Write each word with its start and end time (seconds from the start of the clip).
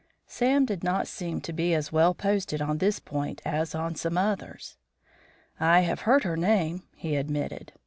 Sam 0.25 0.65
did 0.65 0.83
not 0.83 1.07
seem 1.07 1.41
to 1.41 1.53
be 1.53 1.75
as 1.75 1.91
well 1.91 2.15
posted 2.15 2.59
on 2.59 2.79
this 2.79 2.97
point 2.97 3.39
as 3.45 3.75
on 3.75 3.93
some 3.93 4.17
others. 4.17 4.75
"I 5.59 5.81
have 5.81 5.99
heard 6.09 6.23
her 6.23 6.35
name," 6.35 6.81
he 6.95 7.15
admitted. 7.15 7.71